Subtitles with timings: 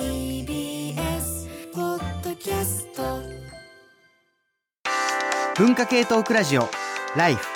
[0.00, 3.02] TBS ポッドキャスト
[5.58, 6.70] 文化系トークラジオ
[7.18, 7.46] ライフ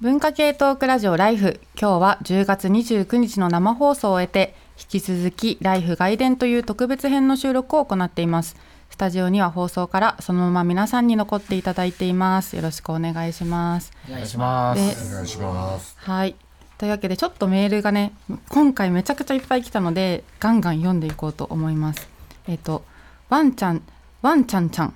[0.00, 8.56] 文化系トークラジオライフ今日は10月29日の生放送を終えて引き続きライフ外伝という特別編の収録を行っています。
[8.90, 12.56] スタジオには放送からそのまま皆さんに残っていただいています。
[12.56, 13.92] よろしくお願いします。
[14.08, 15.12] お願いしまです。
[15.12, 15.94] お願いします。
[15.98, 16.34] はい
[16.80, 18.14] というわけでちょっとメールがね
[18.48, 22.08] 今回めちゃくちゃいっぱい来たのでガンガン読んでいこうと思います。
[22.48, 22.84] えっ、と
[23.28, 23.82] ワンちゃん
[24.22, 24.94] ワンちゃんちゃん。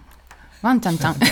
[0.62, 1.14] ワンちゃんちゃん。
[1.14, 1.28] 分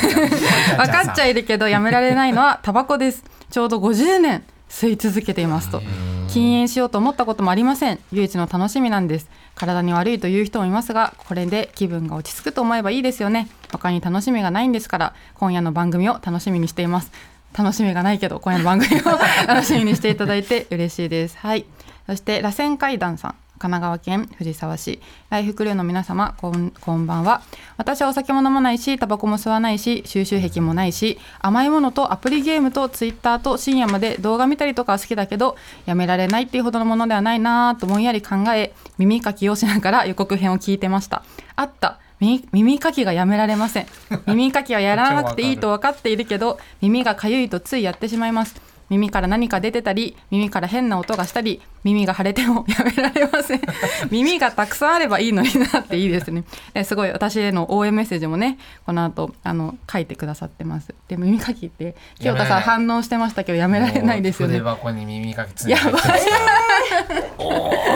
[0.93, 3.25] かっちゃいるけどやめられないのはタバコです。
[3.51, 5.81] ちょうど50年吸い続けていますと。
[6.29, 7.99] 禁煙しようと思ったこともありません。
[8.13, 9.31] 唯一の楽しみなんです。
[9.55, 13.49] 体に悪いという人もいますがこれで気分が落ち着くと思えばいいですよね。
[13.71, 17.11] 他に楽しみがないんですから今夜の番組を楽しみにしています
[17.57, 19.05] 楽しみがないけど今夜の番組を
[19.47, 21.37] 楽しみにしていただいて嬉しいです。
[21.39, 21.65] はい。
[22.07, 23.35] そして螺旋階段さん。
[23.63, 25.01] 神奈川県藤沢市。
[25.31, 27.43] ライフクルーの皆様こんこんばんは。
[27.77, 41.23] 私はお酒も飲まないしタバコも吸わないし収集癖もないし甘いものとアプリゲームとツイッターと深夜まで動画見たりとかは好きだけどやめられないっていうほどのものではないなぁとぼんやり考え耳かきをしながら予告編を聞いてました。
[41.55, 43.87] あった耳耳かきがやめられません。
[44.27, 48.55] 耳かきはやらなくていいと分かっているけど耳がかゆいとついやってしまいます。
[48.89, 53.61] 耳から何か出てたり耳から変な音がしたり耳が腫れてもやめられません。
[54.11, 56.45] 耳がたくさんあればいいのになっていいですね。
[56.75, 58.57] えすごい私への応援メッセージもね
[58.87, 60.95] この後あの書いてくださってます。
[61.09, 64.59] で耳かきって清田さん反応してましたけどやめられないですよね。
[64.59, 66.03] 筆箱に耳かきついてやばい。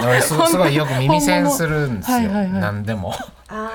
[0.03, 2.17] 俺 すすごいよく耳栓するんですよ。
[2.17, 2.61] はいはいはい。
[2.61, 3.15] 何でも。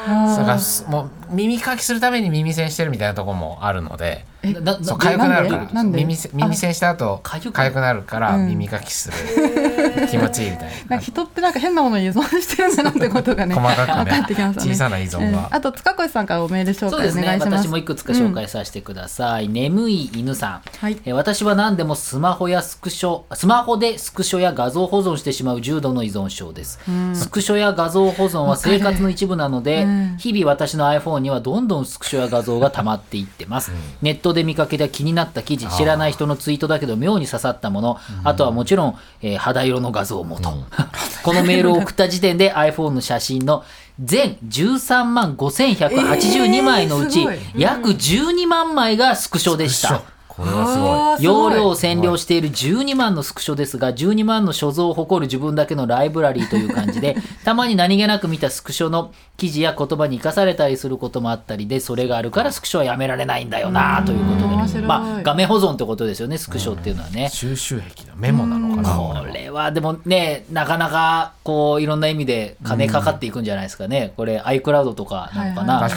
[0.07, 4.25] あだからすもう耳かきするために耳栓してるみたいなところもあるので。
[4.43, 5.83] そう痒くなるから。
[5.83, 8.47] 耳栓耳栓した後痒くなるからうん。
[8.47, 9.15] 耳かきする、
[10.09, 10.97] 気持ちいいみたいな。
[11.01, 13.93] 人ってなんか変なものに依存してるんだなってことがね細かくね。
[14.05, 14.71] 分かってきましたね。
[14.71, 15.39] 小さな依存が。
[15.39, 15.47] うん。
[15.51, 17.23] あと塚越さんからおメール紹介おそうですね。
[17.23, 20.97] 願いします私もいくつか紹介させてください、眠い犬さん、はい。
[21.05, 26.79] えー私は何でもスマホやスクショスマホでスクショや画像保存してしまう重度の依存症です、
[27.13, 30.15] スクショや画像保存は生活の一部なので、うん。
[30.17, 33.71] 日々私の iPhone にはどんどんスクショや画像が溜まっていってます、
[34.01, 40.49] ネットで見かけた気になった記事知らない人のツイートだけど妙に刺さったもの、あとはもちろん、えー肌色の画像もと、
[41.23, 43.63] このメールを送った時点で iPhone の写真の
[43.99, 50.01] 全13万5182枚のうち、約12万枚がスクショでした。
[50.41, 51.23] これはすごい。
[51.23, 57.15] 容量を占領している12万のスクショですが12万の所蔵を誇る自分だけのライブラリーという感じで
[57.45, 67.29] たまに何気なく見たスクショの記事や言葉に生かされたりすることもあったりでそれがあるからスクショはやめられないんだよなということでまあ画面保存ってことですよねスクショっていうのはね。
[67.29, 69.71] 収集癖のメモなのかなこれは。
[69.71, 75.89] でもねなかなかこういろんな意味で金かかっていくんじゃないですかね、これ iCloud とかなのかな、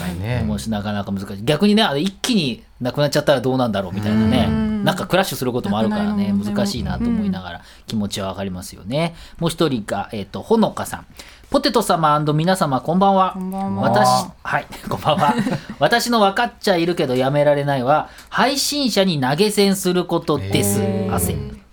[0.44, 1.44] もしなかなか難しい。
[1.44, 4.48] 逆にねあの一気になくなっちゃったらどうなんだろうみたいなね。
[4.84, 6.32] なんかクラッシュすることもあるからね。
[6.32, 9.14] 難しいなと思いながら気持ちはわかりますよね。
[9.38, 11.06] もう一人が、えっとほのかさん。
[11.50, 13.32] ポテト様皆様こんばんは。
[13.34, 13.82] こんばんは。
[13.82, 14.08] 私
[14.42, 15.34] はい こんばんは。
[15.78, 20.82] 私の分かっちゃいるけどやめられないは配信者に投げ銭することです。
[21.10, 21.63] 汗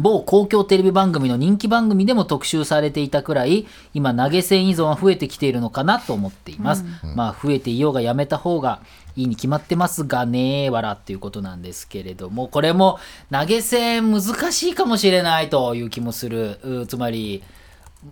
[0.00, 6.84] 某公共テレビ番組の人気番組でも特集されていたくらい今投げ銭依存は増えてきているのかなと思っています、
[7.14, 8.80] まあ増えていようがやめた方が
[9.16, 12.98] いいに決まってますがねわらっていうことなんですけれどもこれも
[13.30, 14.22] 投げ銭難
[14.52, 16.58] しいかもしれないという気もする。
[16.62, 17.42] うつまり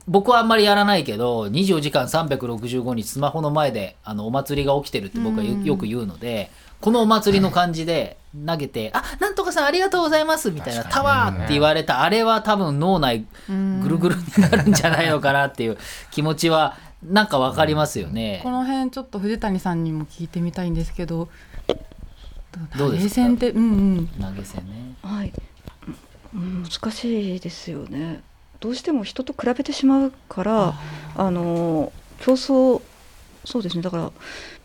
[0.07, 6.51] 僕はあんまりやらないけど24時間365日スマホの前であのお祭りが起きてるって僕はよよく言うので
[6.81, 8.17] このお祭りの感じで
[8.47, 15.79] 投げて「あなんとかさんありがとうございます」みたいな「タワー」って言われたあれは多分脳内ぐるぐるになるんじゃないのかなっていう
[16.13, 18.41] 気持ちはなんかわかりますよね。
[18.43, 18.51] こ。
[18.51, 21.29] の辺ちょっと藤谷さんにも聞いてみたいんですけど
[22.77, 23.09] どうですか？
[23.09, 23.67] 投げ銭ってうんう
[24.03, 24.07] ん。
[24.21, 24.95] 投げ銭ね。
[25.03, 25.33] はい、
[26.35, 28.21] うん難しいですよね。
[28.61, 30.75] どうしても人と比べてしまうから
[31.17, 32.83] あの競争
[33.45, 33.83] そうですね。
[33.83, 34.11] だから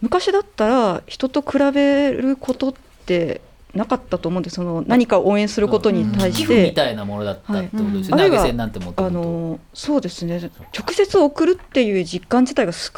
[0.03, 2.73] 昔だったら人と比べることっ
[3.05, 3.39] て
[3.73, 4.57] なかったと思うんです。
[4.57, 8.31] その何かを応援することに対寄付みして、たいなものだったってことですよね、はい。
[8.31, 10.41] 投げ銭なんてもとあのそうですね。
[10.77, 12.91] 直接送るっていう実感自体が少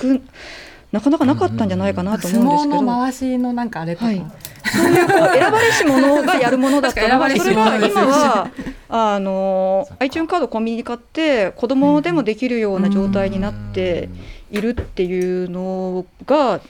[0.92, 4.26] なかなかなかったんじゃないかなと相思うんですけど、撲の回しのなんかあれとか、はい。
[4.66, 8.50] そういうこう選ばれし者がやるものだったのが確かにそれが今は
[8.90, 14.10] あの iTunes カードコンビニ買って子供でもできるような状態になって
[14.52, 16.62] いるっていうのが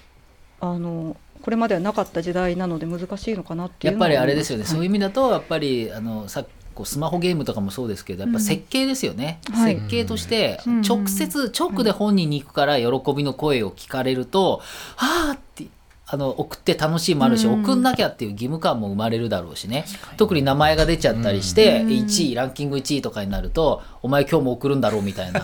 [0.61, 9.75] あのこれまではなかった時代なので難しいのかなってやっぱりあれですよね、そういう意う味だとやっぱりあのさこうスマホゲームとかもそうですけどやっぱ設計ですよね、はい。
[9.75, 10.81] 設計としてうん。
[10.81, 12.85] 直接直で本人に行くから喜
[13.15, 14.61] びの声を聞かれると
[14.97, 15.67] 「はあ」って
[16.07, 17.63] あの送って楽しいもあるし、うん。
[17.63, 19.85] 送んなきゃっていう義務感も生まれるだろうしね。
[20.17, 21.87] 特に名前が出ちゃったりして、うん。
[21.87, 25.41] 1位ランキング1位とかになると「お前今日も送るんだろう」みたいな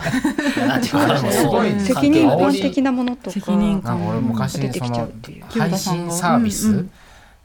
[0.67, 5.45] なんていうか責任関係が感的なものとか責任なんか俺昔出てきちゃそのうっていう。
[5.45, 6.85] 配信サービス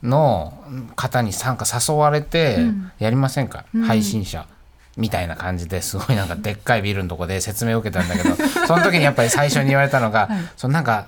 [0.02, 0.52] の
[0.94, 2.92] 方に参加誘われてうん。
[2.98, 3.82] やりませんか、うん。
[3.82, 4.46] 配信者
[4.98, 8.34] みたいな感じですごいなんかでっかいビルのとこで説明を受けたんだけど
[8.66, 10.40] その時にやっぱり最初に言われたのが、はい。
[10.56, 11.06] そのなんか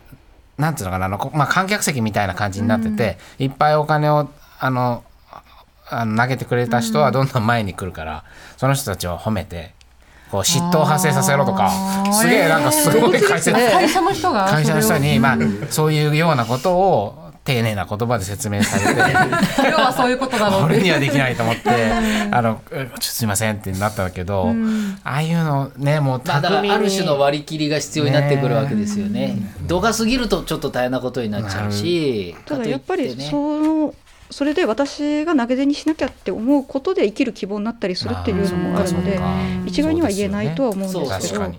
[0.58, 4.28] なんていうのかなあの、こまあ、観客席みたいな感じになってて、いっぱいお金を
[4.58, 5.04] あの
[5.90, 8.24] あの投げてくれた人はどんどん前に来るから、
[8.56, 9.72] その人たちを褒めて
[10.30, 11.70] こう嫉妬を発生させろとか
[12.12, 15.38] すげえなんかすごい会社の人が会社の人に、まあ
[15.70, 17.17] そういうようなことを
[17.48, 19.00] 丁寧な言葉で説明されて。
[19.70, 20.64] 要はそういうことだろう。
[20.64, 21.70] 俺にはできないと思って
[22.30, 24.98] 「あのちょっとすいません」ってなったけど、ん。
[25.02, 29.38] ああいうのねもうまあ、だからある種の割り切りが必要になってくるわけですよね。
[29.66, 33.94] 度が過ぎるとちょっと大変なことになっちゃうし、ただやっぱりその
[34.30, 41.50] それで私が投げ銭しなきゃって思うことで生きる希望になったりするっていうのもあるのでまあ一概には言えないとは思うんですけど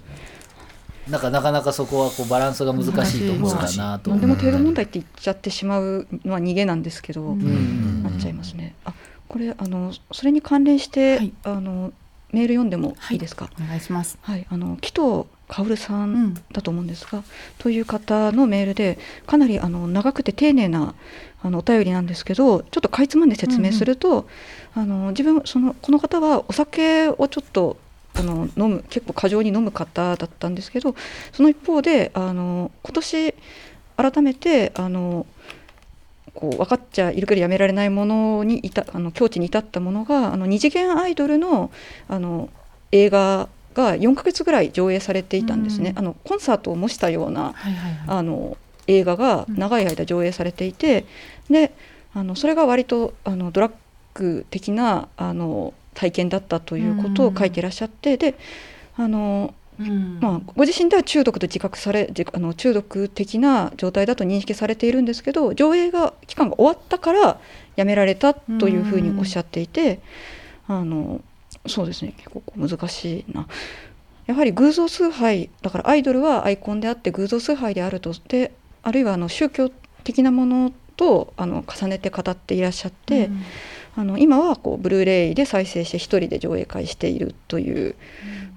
[1.10, 4.12] なんかなかなかそこはこうバランスが難しいところだなと。
[4.12, 4.22] 思う。
[4.22, 8.04] 何でも程度問題って言っちゃってしまうのは逃げなんですけど、ん。
[8.04, 8.76] なっちゃいますね。
[8.86, 8.94] あ
[9.28, 11.34] これあのそれに関連して、はい。
[11.44, 11.92] あの
[12.32, 13.50] メール読んでもいいですか？
[13.60, 14.20] お願いします。
[14.22, 17.24] はい、あの紀藤薫さうんんだと思うんですが、
[17.58, 20.94] という方のメールでかなりあの長くて丁寧な
[21.42, 24.28] あのお便りなんですけどちょっとかいつまんで説明すると、
[24.76, 27.78] あの自分そのこの方はお酒をちょっと
[28.20, 30.96] あの飲む結構過剰に飲む方だったんですけど
[31.32, 33.34] その一方であの今年
[33.96, 35.26] 改めてあの
[36.34, 41.72] こう分かっちゃいるけどやめられないものにいたあの境地に至ったものがあの二次元アイドルの
[42.08, 42.50] あの
[42.92, 46.00] 映画が4ヶ月ぐらい上映されていたんですね、うん。
[46.00, 48.00] あのコンサートを模したようなはいはいはい。
[48.08, 48.58] あの
[48.88, 51.06] 映画が長い間上映されていて、
[51.50, 51.72] で
[52.14, 53.72] あのそれが割とあのドラッ
[54.16, 58.36] グ的なあの体験だったということを書いていらっしゃって、で
[58.96, 60.20] あのうん。
[60.22, 67.40] まあ、ご自身では中毒と自覚され自あの中毒的な状態だと認識されているんですけど上映が期間が終わったから
[67.76, 70.00] やめられたというふうにおっしゃっていて、
[70.68, 71.22] あの
[71.68, 72.14] そうですね。
[72.18, 73.46] 結構難しいな。
[74.28, 78.54] やはり偶像崇拝だからアイドルはアイコンであって偶像崇拝であるとで
[78.84, 79.72] あるいはあの宗教
[80.04, 83.44] 的なものとあの重ねて語っていらっしゃって、うん
[84.00, 87.96] あの今はこうブルーレイで再生して一人で上映会しているという、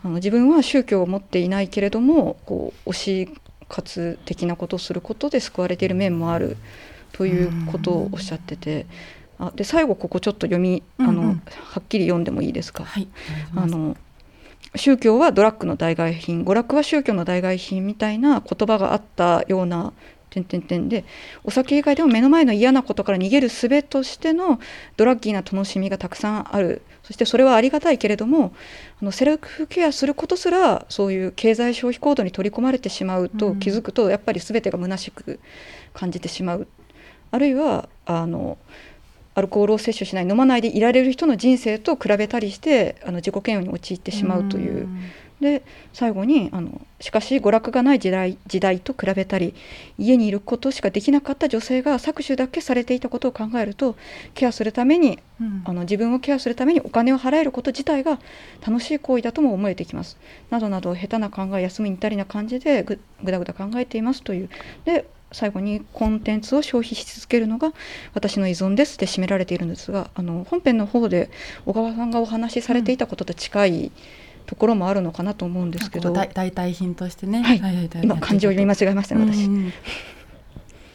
[0.05, 3.29] あの自分は宗教を持っていないけれどもこう推し
[3.69, 6.57] 活的なことをすることで救われている面もある
[7.13, 8.87] ということをおっしゃってて、
[9.41, 11.19] あで最後ここちょっと読みあの、うん。
[11.19, 12.85] うんはっきり読んでもいいですか？
[12.85, 13.09] はい
[13.57, 13.97] あの
[14.77, 19.93] 宗教はドラッグの代替品娯楽は宗教の代替品みたいな言葉があったような
[20.33, 21.05] 点々点で
[21.45, 24.59] お酒以外でも目の前の嫌なことから逃げる術としての
[24.97, 26.83] ドラッギーな楽しみがたくさんある。
[27.03, 28.55] そしてそれはありがたいけれども
[29.01, 33.59] あのセルフケアすることすらそういう経済消費行動に取り込まれてしまうとうん。
[33.59, 35.41] 気づくとやっぱり全てが虚しく
[35.93, 36.67] 感じてしまう。
[37.31, 38.59] あるいはあの
[39.35, 44.89] アルコールを摂取しない飲まないでいられる人の人生と比べたりしてあの自己嫌悪に陥ってしまうという。
[45.43, 45.63] で
[45.93, 49.55] 最後にあのしかし娯楽がない時代時代と比べたり
[49.99, 53.97] 家にいることしかできなかった女性が搾取だけされていたことを考えると
[54.33, 55.63] ケアするためにうん。
[55.65, 58.19] あの自分をケアするためにお金を払えること自体が
[58.67, 60.17] 楽しい行為だとも思えてきます。
[60.51, 64.49] などなど下手な考え休みに至りな感じでぐぐだぐだ考えていますという。
[64.85, 67.73] で最後にコンテンツを消費し続けるのが
[68.15, 71.31] 私の依存ですって締められているんですがあの本編の方で
[71.65, 73.93] 小川さんがお話しされていたことと近い
[74.47, 77.59] ところもあるのかなと思うんですけど、代代替品としてね、はい。
[77.59, 78.05] はいはいはい。
[78.05, 79.47] 今漢字を読み間違えましたね私。
[79.47, 79.73] うん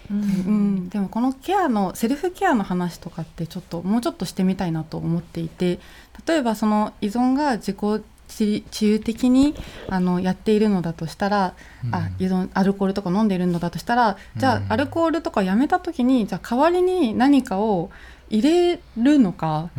[0.09, 5.79] うんうん、でもこのケアのセルフケアの話とかってちょっともうちょっとしてみたいなと思っていて
[6.25, 9.55] 例えばその依存が自己治治癒的に
[9.89, 11.55] あのやっているのだとしたら、
[11.91, 17.89] あ依存アルコールとか飲んでいるのだとしたらじゃあアルコールとかをやめた時にじゃあ代わりに何かを
[18.29, 19.69] 入れるのか、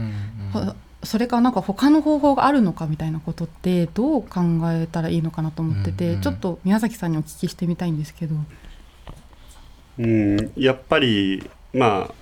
[0.52, 0.74] ほ
[1.04, 8.34] それかなんか他の方法があるのかみたいなことってどう考えたらいいのかなと思ってて、うんうんちょっと宮崎さんにお聞きしてみたいんですけど。
[9.98, 12.14] うん、やっぱりまあ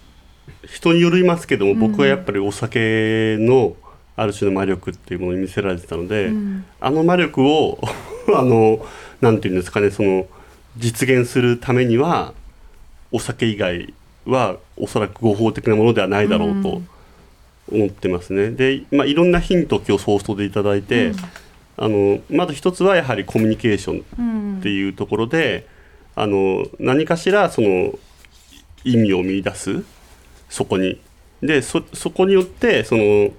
[0.66, 3.76] 人によりますけども、僕はやっぱりお酒の
[4.16, 6.64] ある種の魔力っていうものに見せられてたので、うん。
[6.80, 7.78] あの魔力を
[8.34, 8.84] あの
[9.20, 10.26] なんていうんですかねその
[10.76, 12.34] 実現するためには
[13.12, 13.94] お酒以外
[14.26, 16.82] はおそらく合法的なものではないだろうと
[17.70, 18.50] 思ってますね。
[18.50, 21.12] で、まあ、いろんなヒントを今日放送でいただいて、
[21.76, 25.66] あのまず一つはやはりコミュニケーションっていうところで、
[26.14, 27.98] あの何かしらその
[28.84, 29.84] 意味を見出す
[30.48, 31.00] そこに。
[31.42, 33.30] でそそこによってその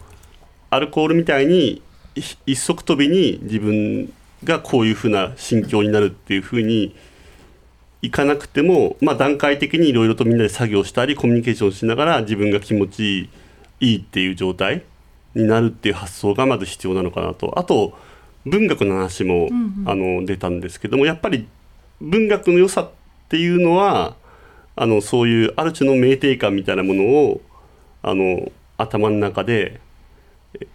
[0.69, 1.81] アルコールみたいに
[2.15, 6.95] い一足飛びに自分がこういうふうな心境になるっていうふうに
[8.01, 13.29] いかなくても、まあ、段階的にいろいろとみんなで作業したりコミュニケーションしながら自分が気持ちいい
[13.79, 14.83] いいっていう状態
[15.35, 17.57] になるっていう発想がまず必要なのかなと。
[17.57, 17.97] あと
[18.45, 19.49] 文学の話も、
[19.85, 21.47] あの出たんですけどもやっぱり
[21.99, 22.91] 文学の良さっ
[23.29, 24.15] ていうのは
[24.75, 27.41] あのそういうある種の酩酊感みたいなものを
[28.03, 29.81] あの頭の中で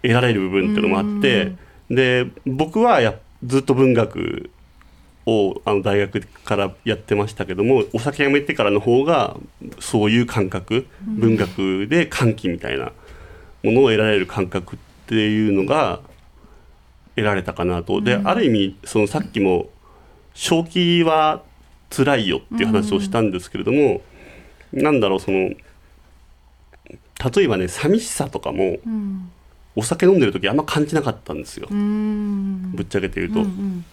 [0.02, 1.52] 得られる部分っていうのもあって
[1.88, 4.50] で僕はやずっと文学
[5.26, 9.36] をあの大学からやってましたけどもお酒やめてからの方が
[9.78, 12.92] そういう感覚文学で歓喜みたいな
[13.62, 16.00] ものを得られる感覚っていうのが
[17.14, 18.00] 得られたかなと。
[18.00, 19.68] である意味そのさっきも
[20.34, 21.42] 正気は
[21.90, 24.00] 辛いよっていう話をしたんですけれども、
[24.72, 25.50] なんだろうその
[27.34, 28.78] 例えばね寂しさとかも、
[29.76, 33.40] お酒飲んでる時あんま感じなかったんですよ、ぶっちゃけて言うと。
[33.42, 33.84] うん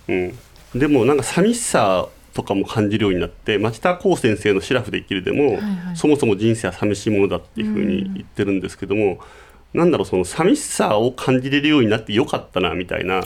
[0.76, 5.60] でもなんか寂しさとかも感じるようになって町田光先生の「シラフで生きる」でも、
[5.96, 9.20] そもそも人生は寂しいものだっていうふうに言ってるんですけども、
[9.74, 13.24] なんだろうその寂しさを感じれるようになってよかったなみたいな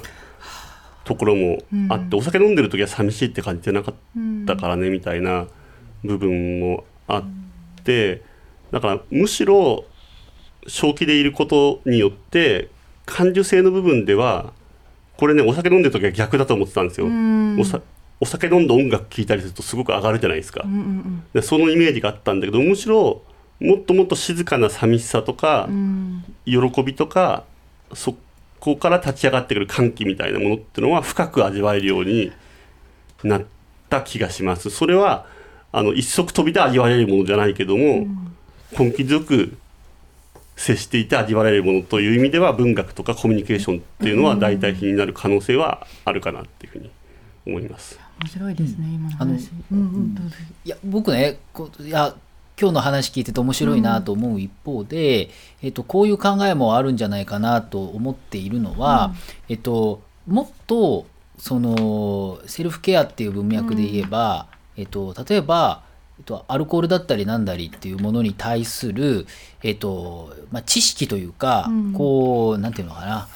[1.03, 1.59] ところも
[1.89, 5.47] あって、お酒飲んでる時は寂しいって感じてなかったからねみたいな
[6.03, 7.23] 部分もあっ
[7.83, 8.21] て
[8.71, 9.85] だからむしろ
[10.67, 12.69] 正気でいることによって
[13.05, 14.53] 感受性の部分では
[15.17, 17.07] これねお酒飲んでる時は逆だと思ってたんですよ。
[17.59, 17.81] おさ
[18.19, 20.65] お酒飲んで音楽聴いたりするとすごく上がるじゃないですか。
[21.33, 23.21] でそのイメージがあったんだけどむしろ
[23.59, 25.69] もっともっと静かな寂しさとか、
[26.45, 27.43] 喜びとか
[27.93, 28.15] そ
[28.59, 32.31] こから立ち上がってくる歓喜みたいなものっていうのは深く味わえるように
[33.23, 33.45] なっ
[33.89, 34.69] た気がします。
[34.69, 35.25] それは
[35.71, 38.07] あの一足飛びで味わえるものじゃないけども、
[38.77, 39.57] 根気強く
[40.55, 46.91] 接していて味わえるものという意味では文学とかコミュニケーションっていうのは代替品になる可能性はあるかなっていうふうに
[47.45, 47.99] 思います。
[48.21, 49.49] 面白いですね、今のあの話。
[49.71, 49.79] うん。
[49.79, 50.31] うん、
[50.63, 52.15] いや僕ねこういや
[52.59, 55.29] 今日の話聞いてて面白いなと思う一方で、
[55.63, 56.97] えっと、こういう考えもあるん。
[56.97, 59.13] じゃないかなと思っているのは、
[59.49, 61.05] えっと、もっと
[61.37, 65.82] そのセルフケアっていう文脈で言えば、えっと、例えば、
[66.25, 69.25] と、アルコールだったりなんだりっていうものに対する、
[69.63, 73.27] えっとまあ、知識というか、こうなんていうのかな。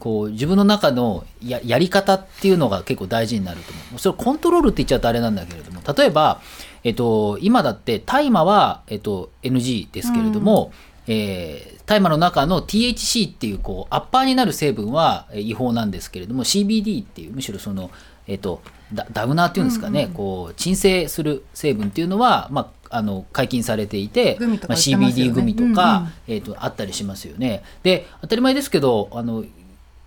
[0.00, 3.98] こう自分の中のややり方っていうのが結構大事になると思う。
[3.98, 6.42] それコントロールって言っちゃうとあれなんだけれども例えば、
[6.82, 10.72] えっと、今だって大麻は、えっと、NG ですけれども、
[11.06, 17.90] えー大麻の中の THC っていうこうアッパーになる成分はえー違法なんですけれども CBD っていうむしろその、
[18.26, 26.12] えっと、ダダウナーっていうんですかね、こう鎮静する成分っていうのは、まあ、あの解禁されていて、グミとかまあ、CBD グミとか、うんうん。
[26.28, 27.62] えー、とあったりしますよね。
[27.82, 29.44] で当たり前ですけどあの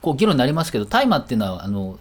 [0.02, 2.00] こう議論になりますけど大麻っていうのはあの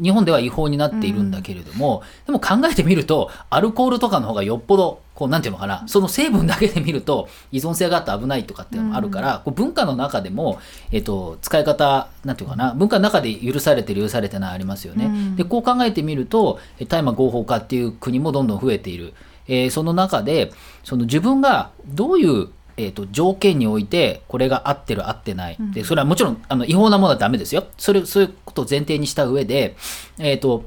[0.00, 10.60] 日本では違法になっているんだけれども、でも考えてみるとアルコールとかの方がよっぽどこうなんていうのかなその成分だけで見ると依存性があって危ないとかっていうのもあるから、こう文化の中でも、
[10.92, 15.10] えっと使い方なんていうのかな文化の中で許されてる許されてないありますよね。
[15.36, 19.14] でこう考えてみるとえ大麻合法化っていう国もどんどん増えている。
[19.50, 20.52] えーその中で
[20.84, 22.48] その自分がどういう
[22.78, 27.66] えー、と条件においてこれが合ってる合ってない、でそれはもちろんあの違法なものはダメですよ。
[27.76, 29.76] それそういうことを前提にした上で、
[30.18, 30.64] えーと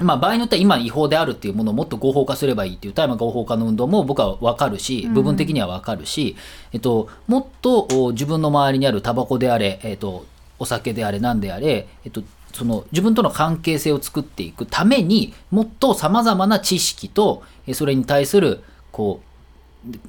[0.00, 6.34] まあ、場合によっては今違法であるっていうものをもっと合法化すればいいっていう大麻合法化の運動も僕は分かるし部分的には分かるし、
[6.72, 10.26] えっと、もっとお自分の周りにあるタバコであれ、えっと、
[10.58, 19.33] お酒であれ何であれ、えっと、その自分との関係性を作っていくためにもっとさまざまな知識とえそれに対するこう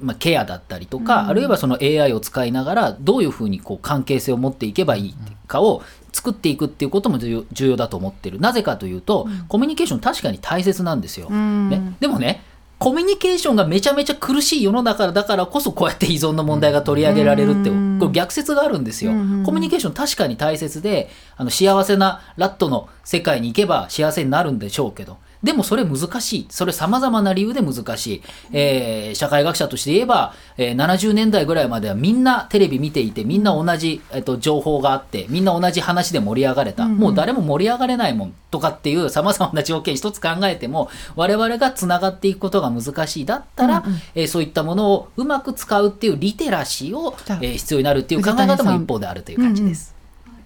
[0.00, 5.14] まあ、ケアだったりとか、あるいはその AI を使いながらどういうふうにこう関係性を持っていけばいい
[5.46, 8.40] かを作っていくっていうことも重要だと思ってる。
[8.40, 12.42] なぜかというと、コミュニケーション確かに大切なんですよ、ね、でもね
[12.78, 19.12] コミュニケーションがめちゃめちゃ苦しい世の中だからこそこうやって依存の問題が取り上げられるってこれ逆説があるんですよ。
[19.12, 19.16] コ
[19.50, 25.16] ミュニケーション確かに大切であの幸せなラットの世界に行けば幸せになるんでしょうけど
[25.46, 26.46] でもそれ難しい。
[26.50, 28.22] それさまざまな理由で難しい、
[28.52, 43.24] えー社会学者として言えば、えー70年代ぐらいまではみんなテレビ見ていてみんな同じ、えっと情報があってみんな同じ話で盛り上がれた、もう誰も盛り上がれないもんとかっていうさまざまな条件一つ考えても我々がつながっていくことが難しい。
[43.24, 43.84] だったら、
[44.14, 49.94] えーそういったものをうまく使うっていうリテラシーを、えー必要になるっていう考え方も一方であるという感じです。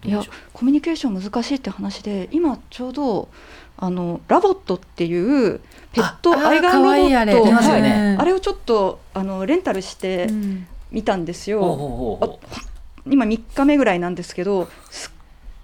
[0.03, 0.23] いや
[0.55, 3.29] コミュニケーション難しいって話で今ちょうど
[3.81, 5.61] あの LOVOT っていう
[5.93, 7.45] ペットあ愛玩ロボット。
[7.47, 7.91] 出ますよね。
[7.91, 10.67] はいあれをちょっとあのレンタルしてうん。
[10.91, 11.61] 見たんですよ。
[11.61, 12.39] ほうほうほうほ
[13.07, 13.13] う。
[13.13, 15.11] 今3日目ぐらいなんですけどすっ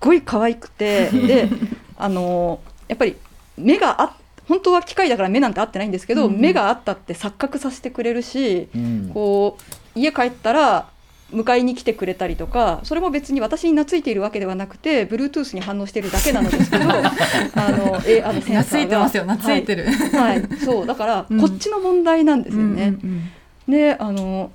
[0.00, 1.48] ごい可愛くて で
[1.96, 3.16] あのやっぱり
[3.58, 4.16] 目があ
[4.48, 6.38] 本当は機械だから目なんて合ってないんですけど、うん。
[6.38, 9.10] 目があったって錯覚させてくれるし、うん。
[9.12, 10.88] こう家帰ったら
[11.32, 20.56] 迎えに来てくれたりとかそれも別に私に懐いているわけではなくて Bluetooth に反応しているだけなのですけど あのえあのセンサーが懐いてますよ懐いてる、はい、はい。
[20.64, 20.86] そう。
[20.86, 21.40] だからうん。
[21.40, 22.96] こっちの問題なんですよね。
[23.02, 23.30] うんうん
[23.68, 24.52] であの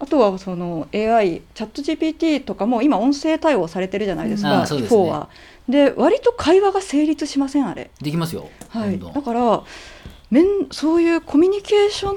[0.00, 4.88] あとはその AI チャット GPT とかも今音声対応されてるじゃないですか、うですね。
[4.88, 5.28] 4は。
[5.68, 7.90] で割と会話が成立しませんあれ。
[8.02, 8.48] できますよ。
[8.70, 9.62] はい、だから
[10.30, 12.16] めんそういうコミュニケーション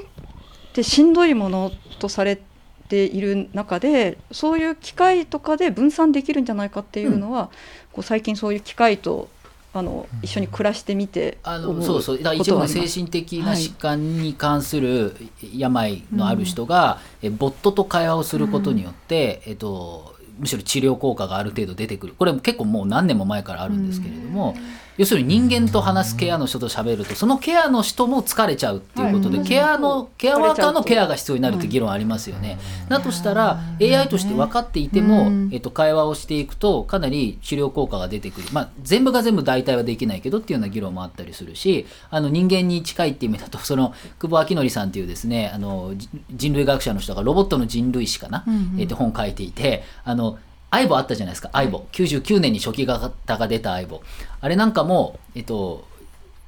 [0.72, 2.47] てしんどいものとされて
[2.96, 7.50] いる中でそういう機械とかで分散できるんじゃないかっていうのは、
[7.92, 9.28] こう最近そういう機械と
[9.74, 12.16] あの一緒に暮らしてみてあ思のそうそう。
[12.18, 15.14] だから一部の精神的な疾患に関する
[15.54, 22.14] 病のある人が、えボットと会話をすることによって、えっと、むしろ治療効果がある程度出てくる。
[22.18, 24.56] これも結構もう何年も前からあるんですけれども、
[24.98, 29.46] 要するに人間と話すケアの人と喋るとそのケアの人も疲れちゃうっていうことで、はい。
[29.46, 32.58] ケアのケアワーカーのケアが必要になるって議論ありますよね。
[32.88, 35.48] だとしたら AI として分かっていても、うん。
[35.52, 48.80] えっと、会話をしていくとかなり治療効果が出てくる、まあ、全部が全部代替はできないけどっていうような議論もあったりするしあの人間に近いっていう意味だとその久保明則さんっていうですねあのじ人類学者の人がロボットの人類史かな、うんうん。
[48.80, 50.38] えっと、本を書いていてあの
[50.70, 51.50] アイボあったじゃないですか。
[51.52, 54.02] アイボ99年に初期型が出たアイボ
[54.40, 55.86] あれなんかもえっと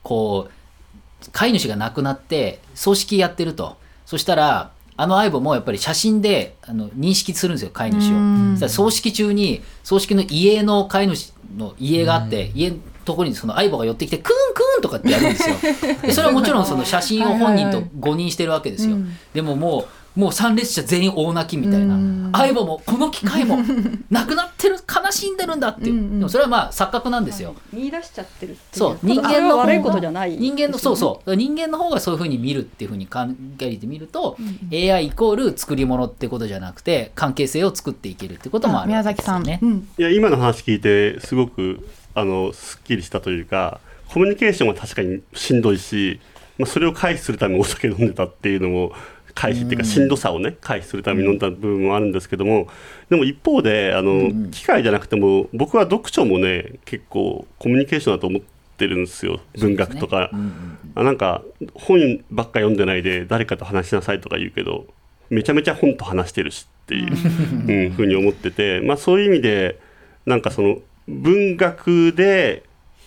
[0.03, 3.79] こう飼い主が亡くなって葬式やってると。
[4.07, 8.17] そしたらあの相棒もやっぱり写真であの認識するんですよ飼い主を。
[8.17, 8.59] うん。
[8.59, 15.57] そ葬式中に葬式の家の飼い主の家があって、家のところにその相棒が寄ってきてクーンクーンとかってやるんですよ。
[16.03, 19.17] でそれはもちろんその写真を本人と誤認してるわけですよ、うん。
[19.33, 21.95] でももうもう参列者全員大泣きみたいな。
[21.95, 22.31] うん。
[22.33, 23.59] 相棒もこの機械も
[24.11, 26.19] 亡くなってる悲しんでるんだっていう、うんうん。
[26.19, 28.59] でもそれはまあ錯覚なんですよ、見出しちゃってるっていう。
[28.73, 28.99] そう。
[29.03, 31.37] 人間の悪いことじゃない人間のそうそう。
[31.37, 33.21] 人間の方がそういうふうに見るっていうふうに考
[33.61, 34.37] えてみると、
[34.73, 39.61] AI イコール作り物ってことじゃなくて関係性を作っていけるってこともある宮崎さん、ね。
[39.63, 39.89] うん。
[39.99, 46.21] いや今の話聞いてすごくあのすっきりしたというかコミュニケーションは確かにしんどいし、
[46.59, 48.93] まあ、それを回避するためにお酒飲んでたっていうのも
[49.35, 52.69] 回避っていうかしんどさをね回避するために飲んだ部分もあるんですけども
[53.09, 58.43] でも一方であの、機械じゃなくても僕は読書もね結構コミュニケーションだと思っ
[58.77, 59.41] てるんですよ。
[59.59, 60.31] 文学とか。
[60.33, 61.43] うんうんあなんか
[61.75, 64.87] 本ばっか読んでないで誰かと話しなさいとか言うけど
[65.29, 69.79] めちゃめちゃ本と話してるしっていう、うん、ふうに思ってて、まあ、そういう意味で
[70.27, 72.65] なんかその文学で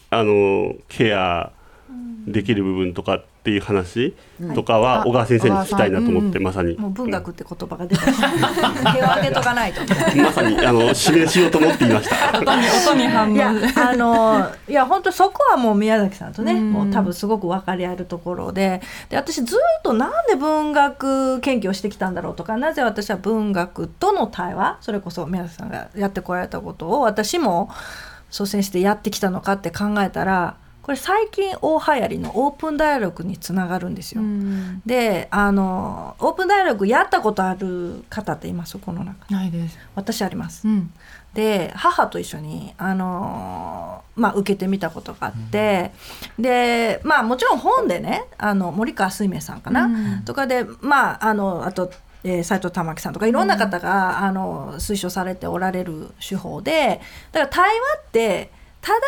[0.10, 1.52] あのケア
[2.26, 4.16] できる部分とかっていう話
[4.56, 5.10] とかははい。
[5.10, 6.44] 小川先生に聞きたいなと思って、うん。
[6.44, 6.78] まさに。
[6.78, 9.82] もう文学って言葉が出たし手を挙げとかないと。
[10.22, 12.40] まさにあの指名しようと思って言いました。
[12.40, 13.36] 音に反応。
[13.36, 16.72] いやあのいや本当そこはもう宮崎さんとね、うん。
[16.72, 18.82] もう多分すごく分かり合えるところで。
[19.10, 27.70] で私ずっとなんで文学研究をしてきたんだろうとかなぜ私は文学との対話それこそ宮崎さんがやってこられたことを私も
[28.30, 34.22] 率先してやってきたのかって考えたらこれ最近大流行りのオープンダイアログにつながるんですよ。
[34.22, 34.82] うん。
[34.86, 38.78] であのオープンダイアログやったことある方っています？
[38.78, 39.26] この中。
[39.30, 39.80] にないです。
[39.96, 40.68] 私あります。
[40.68, 40.94] うん。
[41.34, 45.92] で母と一緒に、あのーまあ、受けてみたことがあって、
[46.38, 50.22] でまあもちろん本でねあの森川水明さんかな、うん。
[50.26, 51.92] とかでまああのあと、
[52.26, 57.00] えー、斉藤玉樹さんとかいろんな方が、あの推奨されておられる手法で
[57.32, 58.52] だから対話って
[58.84, 59.00] ただ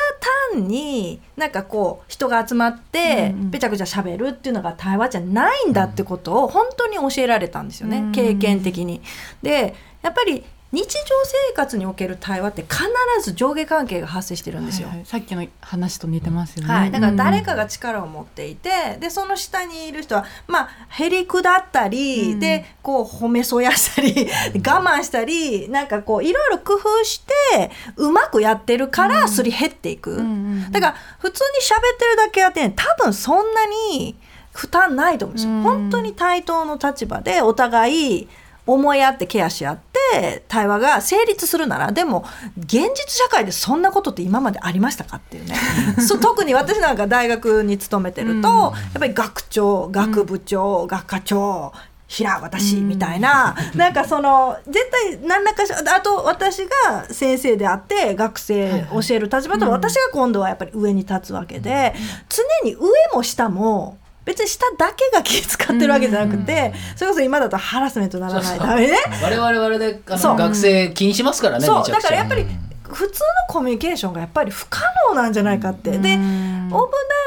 [0.54, 9.02] 単になんかこう人が集まってべちゃくちゃべるっていうのが対話じゃないんだってことを本当に教えられたんですよね、経験的に。
[9.44, 11.00] でやっぱり日常
[11.48, 12.84] 生活における対話って必
[13.24, 14.90] ず上下関係が発生してるんですよ。
[14.90, 15.06] はいはい。
[15.06, 16.74] さっきの話と似てますよね。
[16.74, 17.44] はい、だから誰うん。
[17.46, 22.40] かが力を持っていて、でその下にいる人はまあへりくだったり、うん。
[22.40, 30.22] でこう褒めそやしたり我慢したりなんかこういろいろ工夫してうまくやってるからすり減っていく、うんう
[30.68, 34.18] んだから普通に喋ってるだけやって多分そんなに
[34.52, 35.62] 負担ないと思うんですよ、うん。
[35.64, 38.28] 本当に対等の立場でお互い
[38.68, 39.78] 思い合ってケアし合っ
[40.12, 42.26] て対話が成立するならでも
[42.58, 45.56] 現実社会でそんなことって今までありましたかっていうね。
[46.00, 48.54] そう特に私なんか大学に勤めてると、うん。
[48.54, 51.74] やっぱり学長学部長、学科長
[52.08, 61.94] 平私みたいな、なんかその絶対何らかしらあと私が先生であって学生教える立場と私が今度はやっぱり上に立つわけで、
[62.30, 68.98] 常に上も下も別に下だけが気使ってるわけじゃなくて、それこそ今だとハラスメントにならないためにね。
[69.24, 71.88] 我々我々であの学生気にしますからねそう。
[71.88, 72.46] だからやっぱり
[72.84, 75.92] 普通のコミュニケーションがやっぱり不可能なんじゃないかって。
[75.92, 76.22] でオープンダイ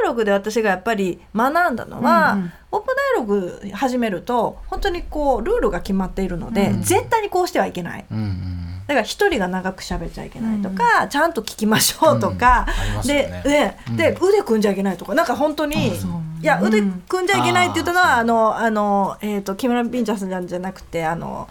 [0.05, 2.43] アログで私がやっぱり学んだのは、うん。
[2.43, 6.83] うんオープンダイアログ始めると本当にこうルールが決まっているので、うん。
[6.83, 8.05] 絶対にこうしてはいけない。
[8.11, 12.73] うんうんだから一人が長く喋っちゃいけないとか、ちゃんと聞きましょうとか、うん。
[12.73, 13.43] ありますよでね。
[13.45, 13.97] ねうん。
[13.99, 15.15] で腕組んじゃいけないとか。
[15.15, 15.93] なんか本当に、
[16.41, 17.03] いや腕うん。
[17.09, 21.49] 組んじゃいけないって言ったのは、あのあのえっ、と木村ビンチャーさんじゃなくてあの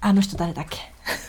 [0.00, 0.78] あの人誰だっけ？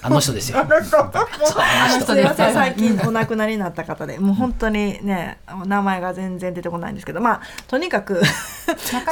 [0.02, 0.58] あの人ですよ。
[0.66, 8.22] すいません最近お亡くなりになった方でもう本当にね名前が全然出てこないんですけどまあとにかく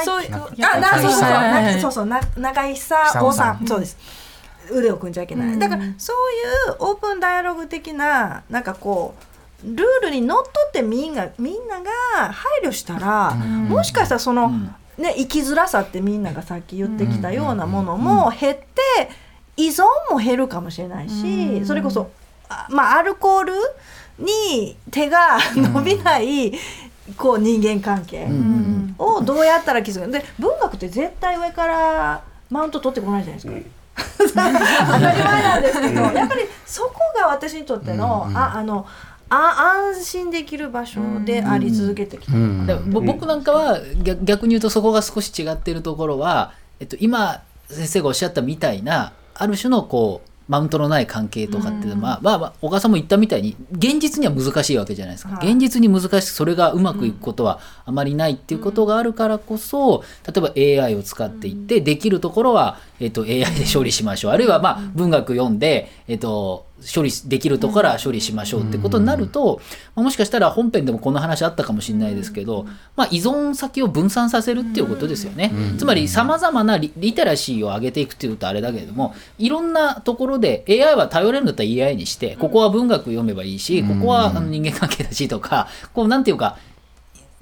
[0.04, 3.64] そういうあなそうそうそうそうそうな長井久夫さん。
[3.66, 3.96] そうです。
[4.68, 5.56] 腕を組んじゃいけない。
[5.58, 9.24] だからそういうオープンダイアログ的ななんかこう
[9.64, 11.90] ルールにのっとってみんなみんなが
[12.32, 14.50] 配慮したら、もしかしたらその、
[14.98, 18.64] ね、生きづらさってみんながさっき言ってきたようなものも減って
[19.56, 22.10] 依存も減るかもしれないし、それこそ
[22.48, 23.54] あまあアルコール
[24.18, 26.52] に手が伸びない、
[27.16, 28.26] こう人間関係
[28.98, 33.76] をどうやったら気づくで文学って絶対上からマウント取ってこないじゃないですか。
[34.18, 38.86] 当たり前なんですけどやっぱりそこが私にとっての,、ああの
[39.28, 42.66] あ安心できる場所であり続けてきた、うん。
[42.66, 55.50] でぼ僕なんかは逆逆に言うとそこが少し違っているところは、えっと、今先生がおっしゃったみたいなある種のこうマウントのない関係とかっていうのは、まあまあ小川さんも言ったみたいに現実には難しいわけじゃないですか、はい。
[55.50, 64.32] 現実に難しくそれがうまくいくことはあまりないっていうことがあるからこそ例えば AI を使っていってできるところは、えっと、AI で処理しましょう。
[64.32, 69.60] あるいはまあ文学読んで、えっと、処理できるところは処理しましょうってことになると、
[69.94, 75.52] まあ、もしかしたら本編でもこの話あったかもしれないですけど、まあ、依存先を分散させるっていうことですよね。
[75.78, 86.56] つまりさまざまなリリテラシーを上げていくっていうとあれだけれどもいろんなところで AI は頼れるんだったら AI にしてここは文学読めばいいしここはあの人間関係だしとかこうなんていうか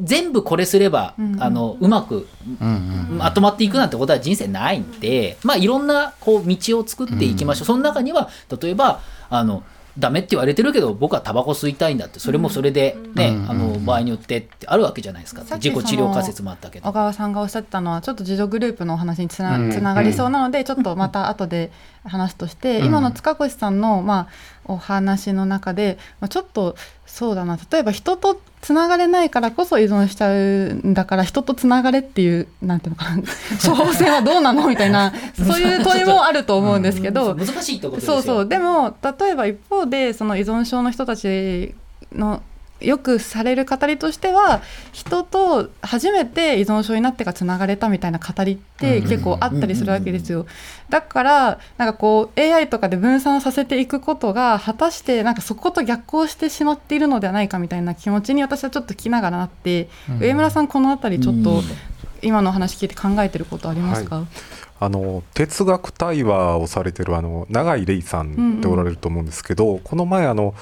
[0.01, 2.27] 全部これすれば、あのうまく
[2.61, 8.29] うんうんまとまっていくなんてことは人生ないんで、まあ、いろんなこう道を作っていきましょう、その中には
[8.61, 9.63] 例えばあの
[9.99, 13.51] ダメって言われてるけど僕はタバコ吸いたいんだってそれもそれでね、うん。
[13.51, 16.89] あの場合によってってあるわけじゃないですか、自己治療仮説もあったけど。
[16.89, 16.93] 小。
[16.93, 17.33] 川さん。
[17.33, 21.71] がおっしゃってたのはちょっと自助グループのお話につな,、うんつながりそうなので、ちょっとまた後で
[22.05, 24.29] 話すとして、今の塚越さんの、まあ、
[24.67, 26.77] お話の中で、まあ、ちょっと
[27.15, 27.57] そうだな。
[27.71, 30.35] 例えば人とつながれないからこそ依存しちゃう
[30.85, 33.23] んだから人とつながれっていうなんていうのかな。
[33.65, 34.67] 処方箋はどうなの？
[34.69, 38.49] みたいな そういう問いもあると思うんですけど、難しいとですよそうそう。
[38.49, 41.73] でも例えば一方でその依存症の人たち
[42.13, 42.43] の
[42.81, 50.47] よくされる語りとしては人と初めて依存症になってからつながれたみたいな語りって結構あったりするわけですよ。
[50.89, 59.89] だからなんかこう AI とかで分散させていくことが果たしてなんかそこと逆行してしまっているのではないかみたいな気持ちに私はちょっと聞きながらなって、
[60.21, 61.63] 上村さんこの辺りちょっと
[62.25, 64.27] 今の話聞いて考えてることありますか、
[64.81, 70.55] あの哲学対話をされてるあの永井玲さんっておられると思うんですけど、この前あの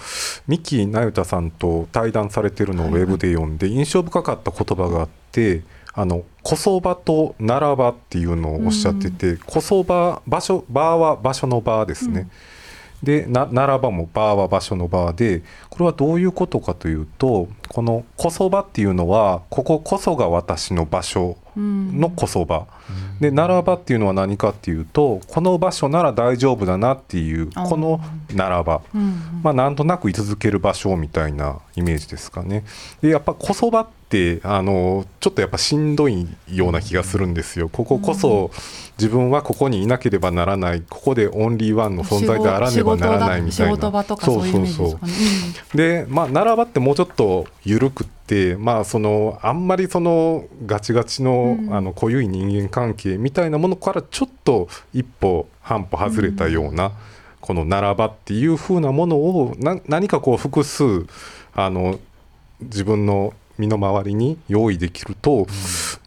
[0.47, 5.63] 三木那由他さんと対談されてるのをウェブで読んで印象深かった言葉があって
[5.95, 12.29] 「あのこそばとならば」っていうのをおっしゃってて「こそば場所場は場所の場ですね。
[13.03, 15.43] でなならばも場は場所の場で
[15.73, 22.67] これはどういうことかというとこの「こそば」っていうのはこここそが私の場所のこそば、
[23.21, 28.01] でならばっていうのは何かっていうとこの場所なら大丈夫だなっていうこの
[28.35, 32.65] ならば、うんまあなんとなく居続ける場所みたいなイメージですかね。
[33.01, 37.71] でやっぱこそばってあのちょっとやっぱしんどいような気がするんですよ。
[37.71, 38.51] こここそ
[38.99, 40.83] 自分はここにいなければならない。
[40.89, 43.73] ここでオンリーワンの存在であらねばならないみたいな。
[43.75, 45.13] 仕事場とかそういうイメージですかね。
[45.75, 56.93] でまあならばってもうちょっと緩くってまあそのあんまりそのガチガチの,、あの濃い人間関係みたいなものからちょっと一歩半歩外れたような、
[57.41, 61.07] このならばっていう風なものをな何かこう複数
[61.55, 61.99] あの
[62.61, 65.47] 自分の身の回りに用意できると、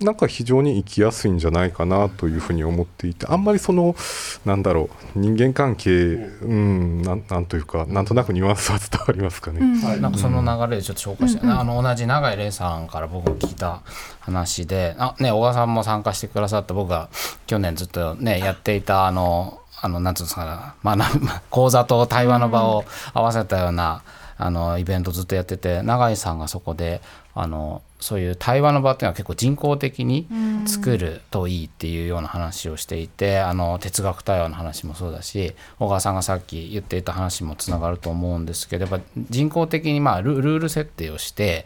[0.01, 3.95] なんか非常に生きやすいんじゃないかなというふうに思っていてあんまりその
[4.43, 7.01] なんだろう人間関係うん。
[7.01, 9.59] なんなんというかなんとなくニュアンスは伝わりますかね。
[9.99, 13.81] なんかその流れでちょっと紹介して、あの同じ永井玲さんから僕が聞いた
[14.19, 17.09] 話であ、ね、小川さんも参加してくださった僕が
[17.47, 21.05] 去年ずっとねやっていたあのあのなんつうんですかね、まあ、な
[21.49, 24.01] 講座と対話の場を合わせたような、
[24.37, 27.01] あのイベントずっとやってて永井さんがそこで
[27.37, 30.27] あのそういう対話の場っていうのは結構人工的に
[30.65, 41.65] 作るといいっていうような話をしていて、あの哲学対話の話もそうだし小川さんがさっき言っていた話もつながると思うんですけどやっぱ人工的にまあルルール設定をして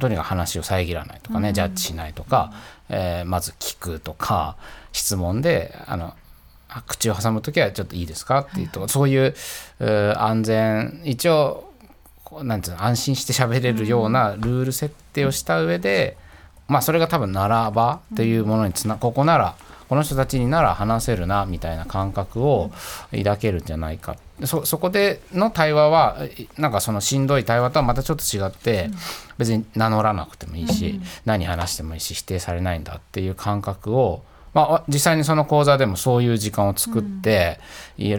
[0.00, 2.52] とにかく話を遮らないとかね、ジャッジしないとか、
[2.88, 4.56] えーまず聞くとか
[4.92, 6.14] 質問であの
[6.68, 9.34] あ口を挟む時はちょっといいですかっていうと、そういう
[10.16, 11.69] 安全一応
[12.42, 16.16] なんていうの安心して喋れるようなルール設定をした上で、
[16.68, 19.56] まあそれが多分ならばっていうものにつなここなら
[19.88, 22.70] この人たちになら話せるなみたいな感覚を
[23.10, 24.16] 抱けるんじゃないか。
[24.44, 28.88] そそこでの対話はいなんかそのしんどい対話とはまたちょっと違って
[29.36, 37.60] 別に名乗らなくてもいいし何話してもいいし否定されないんだっていう感覚をまあ、実際にその講座でもそういう時間を作って、
[37.98, 38.12] い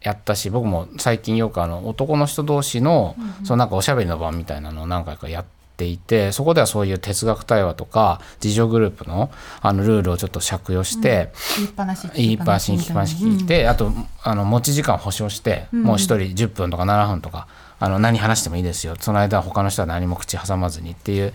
[0.00, 5.44] やったし僕も最近よくあの男の人同士のそのなんかおしゃべりの場みたいなのを何回かやっ
[5.76, 9.30] ていてそこではそういう哲学対話とか自助グループの
[9.60, 17.48] あのルールをちょっと借用して、言いっぱなし言いっぱなしに聞きっぱなし聞いて、あとあの持ち時間を保証して、もう一人10分とか7分とか
[17.80, 18.96] あの何話してもいいですよ。
[18.98, 21.32] その間他の人は何も口挟まずにっていう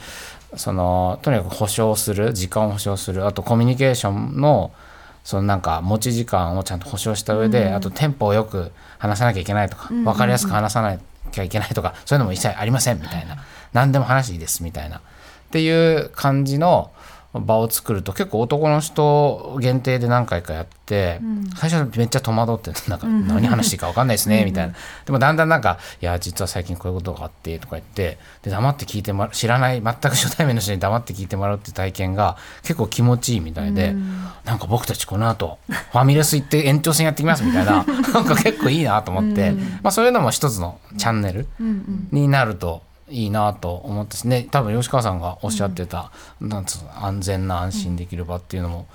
[0.55, 4.71] そのとにかく保証する時間を保証するあとコミュニケーションの
[5.23, 10.97] そのなんか持ち時間をちゃんと保証した上で、あとテンポをよく話さなきゃいけないとか、分かりやすく話さな
[11.31, 13.37] きゃいけないとかそういうのも一切ありませんみたいな、
[13.71, 14.97] 何でも話いいですみたいな。
[14.97, 15.01] っ
[15.51, 16.91] ていう感じの
[17.39, 21.19] 場を作ると結構男の人限定で何回かやって、
[21.55, 24.75] 最初はめっちゃ戸惑ってなんか何話していいか分かんないですねみたいな。
[25.05, 33.95] でもだんだんなんか「いや実は最近こういうことがあって」とか言ってで黙って聞いてもら知らない全く初対面の人に黙って聞いてもらうっていう体験が結構気持ちいいみたいで、
[34.45, 41.47] なんか僕たちこの後ファミレス行って延長戦やってきますみたいな なんか結構いいなと思って、まあ、そういうのも一つのチャンネル
[42.11, 48.87] になるといいなと思ったしね多分吉川さんがおっしゃってた、なんつうの安全な安心できる場っていうのも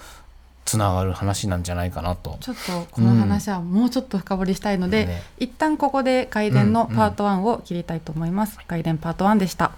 [0.65, 2.37] つながる話なんじゃないかなと。
[2.41, 9.73] ちょっとこの話はもうちょっと深掘りしたいので、ね一旦ここで外伝のパート1を切りたいと思います、外伝パート1でした。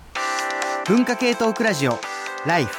[0.86, 1.98] 文化系トークラジオ
[2.46, 2.76] ライフ。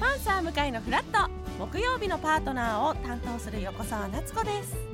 [0.00, 1.30] パンサー向かいのフラット。
[1.58, 4.93] 木曜日のパートナーを担当する横澤夏子です